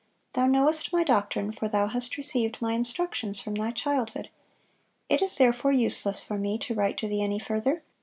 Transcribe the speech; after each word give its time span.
Thou 0.33 0.47
knowest 0.47 0.91
my 0.91 1.03
doctrine, 1.03 1.51
for 1.51 1.67
thou 1.67 1.85
hast 1.85 2.17
received 2.17 2.59
my 2.59 2.73
instructions 2.73 3.39
from 3.39 3.53
thy 3.53 3.69
childhood; 3.69 4.31
it 5.09 5.21
is 5.21 5.35
therefore 5.35 5.73
useless 5.73 6.23
for 6.23 6.39
me 6.39 6.57
to 6.57 6.73
write 6.73 6.97
to 6.97 7.07
thee 7.07 7.21
any 7.21 7.37
further. 7.37 7.83